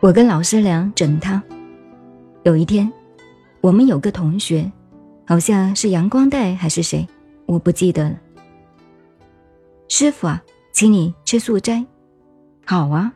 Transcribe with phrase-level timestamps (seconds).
[0.00, 1.42] 我跟老师俩整他。
[2.42, 2.90] 有一天，
[3.60, 4.70] 我们有个同学，
[5.26, 7.06] 好像是阳光带还是谁，
[7.44, 8.18] 我不记得了。
[9.88, 10.42] 师傅啊，
[10.72, 11.84] 请你吃素斋。
[12.64, 13.12] 好啊，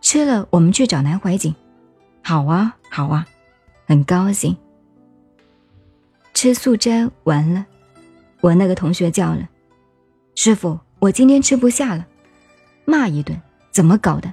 [0.00, 1.52] 吃了我们去找南怀瑾。
[2.22, 3.26] 好啊，好啊，
[3.86, 4.56] 很高兴。
[6.34, 7.66] 吃素斋完了，
[8.40, 9.48] 我那个同学叫了，
[10.36, 12.06] 师傅，我今天吃不下了，
[12.84, 13.36] 骂一顿，
[13.72, 14.32] 怎么搞的？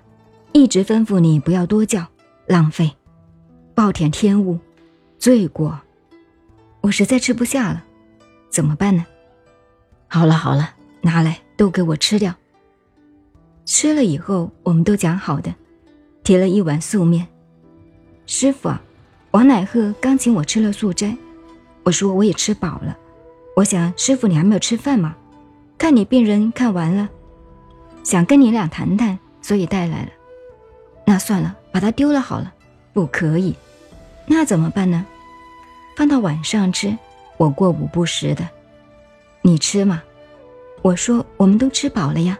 [0.57, 2.03] 一直吩咐你不要多叫，
[2.47, 2.91] 浪费，
[3.75, 4.57] 暴殄天物，
[5.19, 5.79] 罪过，
[6.81, 7.83] 我实在吃不下了，
[8.49, 9.05] 怎么办呢？
[10.07, 10.71] 好了好了，
[11.01, 12.33] 拿来都给我吃掉。
[13.65, 15.53] 吃了以后，我们都讲好的，
[16.23, 17.27] 提了一碗素面。
[18.25, 18.81] 师傅啊，
[19.31, 21.15] 王乃鹤刚请我吃了素斋，
[21.83, 22.97] 我说我也吃饱了。
[23.55, 25.15] 我想师傅你还没有吃饭吗？
[25.77, 27.07] 看你病人看完了，
[28.03, 30.09] 想跟你俩谈谈，所以带来了。
[31.09, 32.53] 那算了，把它丢了好了。
[32.91, 33.55] 不可以，
[34.25, 35.05] 那怎么办呢？
[35.95, 36.97] 放到晚上吃，
[37.37, 38.45] 我过午不食的。
[39.41, 40.03] 你吃嘛？
[40.81, 42.37] 我说我们都吃饱了呀。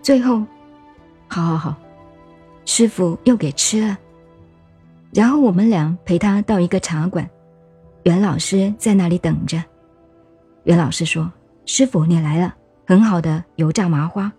[0.00, 0.42] 最后，
[1.28, 1.76] 好好好，
[2.64, 3.98] 师傅又给吃了。
[5.12, 7.28] 然后我们俩陪他到一个茶馆，
[8.04, 9.62] 袁老师在那里等着。
[10.62, 11.30] 袁老师说
[11.66, 12.54] ：“师傅你来了，
[12.86, 14.32] 很好的油炸麻花，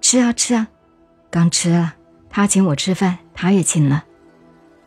[0.00, 0.66] 吃啊吃啊，
[1.30, 1.96] 刚吃了。
[2.30, 4.04] 他请我吃饭，他也请了，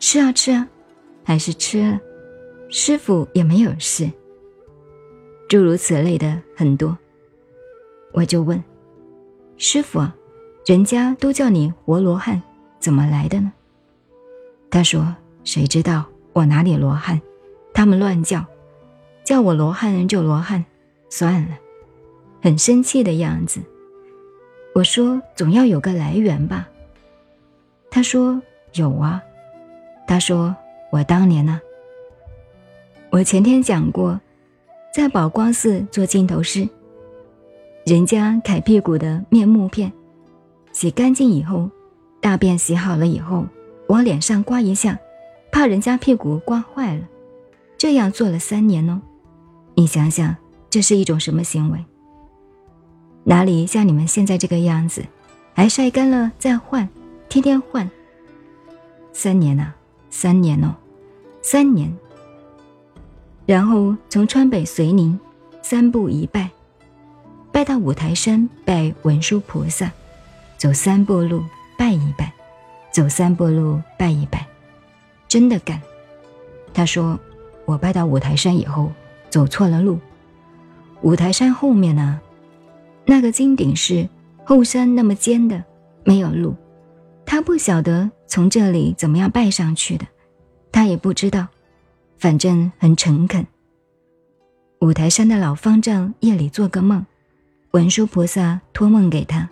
[0.00, 0.66] 吃啊吃啊，
[1.22, 2.00] 还是吃了。
[2.70, 4.10] 师傅也没有事。
[5.48, 6.96] 诸如此类的很多，
[8.12, 8.62] 我就问。”
[9.56, 10.04] 师傅，
[10.66, 12.42] 人家都叫你活罗汉，
[12.80, 13.52] 怎么来的呢？
[14.70, 17.20] 他说：“谁知道我哪里罗汉？
[17.72, 18.44] 他们乱叫，
[19.22, 20.64] 叫我罗汉就罗汉，
[21.10, 21.58] 算了。”
[22.42, 23.60] 很生气的样子。
[24.74, 26.68] 我说：“总要有个来源吧？”
[27.94, 28.42] 他说
[28.74, 29.22] ：“有啊。”
[30.04, 30.52] 他说
[30.90, 31.60] ：“我当年呢，
[33.08, 34.20] 我前天讲过，
[34.92, 36.68] 在宝光寺做镜头师。”
[37.86, 39.92] 人家揩屁股的面目片，
[40.72, 41.70] 洗干净以后，
[42.20, 43.46] 大便洗好了以后，
[43.86, 44.98] 往脸上刮一下，
[45.52, 47.02] 怕人家屁股刮坏了。
[47.78, 49.00] 这样做了三年哦，
[49.76, 50.34] 你想想，
[50.68, 51.78] 这是一种什么行为？
[53.22, 55.04] 哪里像你们现在这个样子，
[55.54, 56.88] 还晒干了再换，
[57.28, 57.88] 天天换。
[59.12, 59.72] 三年呐，
[60.10, 60.74] 三年哦，
[61.42, 61.92] 三年。
[63.46, 65.18] 然后从川北遂宁，
[65.62, 66.50] 三步一拜。
[67.52, 69.92] 拜到五台山拜文殊菩萨，
[70.58, 71.44] 走三步路
[71.78, 72.32] 拜一拜，
[72.90, 74.44] 走三步路拜一拜，
[75.28, 75.80] 真的干。
[76.72, 77.16] 他说
[77.64, 78.90] ：“我拜到五台山以后，
[79.30, 80.00] 走错了路。
[81.02, 82.20] 五台山后面呢，
[83.04, 84.08] 那个金顶是
[84.42, 85.62] 后山那么尖的，
[86.02, 86.56] 没有路。
[87.34, 90.06] 他不晓得从这里怎么样拜上去的，
[90.70, 91.48] 他也不知道，
[92.16, 93.44] 反正很诚恳。
[94.82, 97.04] 五台山的老方丈夜里做个梦。”
[97.74, 99.50] 文殊菩萨托梦给他，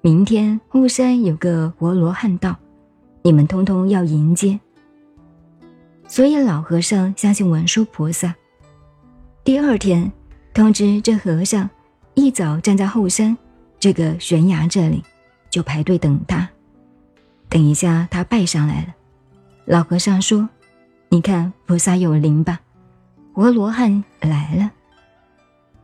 [0.00, 2.56] 明天后山有个活罗汉道，
[3.22, 4.58] 你们通通要迎接。
[6.08, 8.34] 所以老和尚相信文殊菩萨。
[9.44, 10.10] 第二天，
[10.52, 11.70] 通知这和尚
[12.14, 13.38] 一早站在后山
[13.78, 15.00] 这个悬崖这里，
[15.48, 16.50] 就排队等他。
[17.48, 18.94] 等一下他拜上来了，
[19.64, 20.48] 老和尚说
[21.08, 22.60] ：“你看菩萨有灵吧？
[23.32, 24.70] 活罗汉来了。”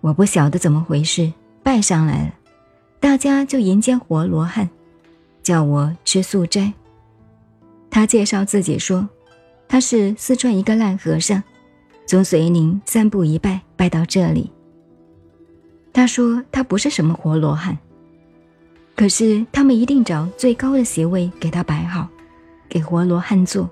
[0.00, 1.32] 我不晓得怎么回事。
[1.62, 2.34] 拜上来了，
[3.00, 4.68] 大家就迎接活罗汉，
[5.42, 6.74] 叫我吃素斋。
[7.90, 9.08] 他介绍自己说，
[9.66, 11.42] 他是四川一个烂和尚，
[12.06, 14.52] 从遂宁三步一拜拜到这里。
[15.90, 17.78] 他说他不是什么活罗汉，
[18.96, 22.08] 可是他们一定找最高的席位给他摆好，
[22.68, 23.68] 给活罗汉坐。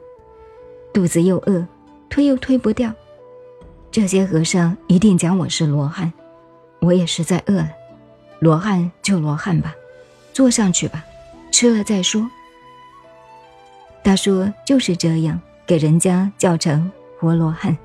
[0.93, 1.67] 肚子又饿，
[2.11, 2.93] 推又推不掉，
[3.91, 6.13] 这些和尚一定讲我是罗汉，
[6.81, 7.71] 我也实在饿了。
[8.41, 9.75] 罗汉就罗汉吧，
[10.33, 11.05] 坐上去吧，
[11.51, 12.29] 吃了再说。
[14.05, 17.79] 他说就是这样，给人家叫成活罗汉。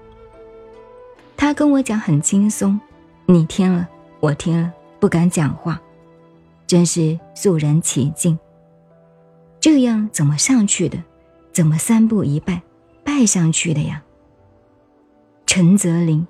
[1.38, 2.80] 他跟我讲很轻松，
[3.28, 3.88] 你听了，
[4.20, 5.80] 我听了不敢讲话，
[6.68, 8.38] 真是肃然起敬。
[9.60, 11.02] 这样怎么上去的？
[11.52, 12.62] 怎么三步一拜
[13.04, 14.04] 拜上去的呀？
[15.48, 16.28] 陈泽林，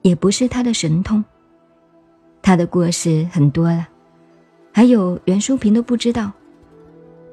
[0.00, 1.22] 也不是他的神通。
[2.40, 3.86] 他的过失很多了，
[4.72, 6.32] 还有袁淑萍都不知道。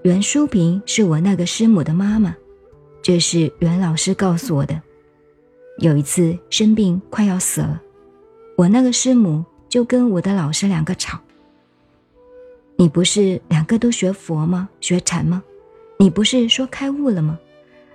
[0.04, 2.36] 袁淑萍是我那个师母的妈妈，
[3.02, 4.82] 这是袁老师告诉我的。
[5.78, 7.82] 有一次生病快要死了，
[8.58, 11.18] 我那个师母就跟我的老师两个吵。
[12.80, 14.70] 你不是两个都学佛吗？
[14.80, 15.44] 学禅吗？
[15.98, 17.38] 你不是说开悟了吗？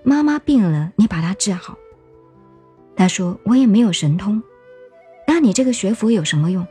[0.02, 1.78] 妈妈病了，你把她治好。”
[2.94, 4.42] 他说：“我也没有神通，
[5.26, 6.66] 那你这个学佛有什么用？”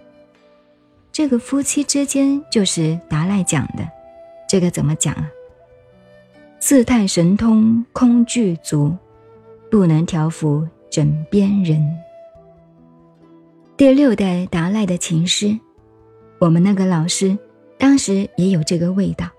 [1.12, 3.90] 这个夫妻之间就是达赖讲的，
[4.48, 5.28] 这个怎么讲啊？
[6.60, 8.96] 自叹神通空具足，
[9.72, 11.84] 不能调伏枕边人。
[13.76, 15.60] 第六代达赖的情诗，
[16.38, 17.36] 我们那个老师
[17.84, 19.30] 当时也有这个味道。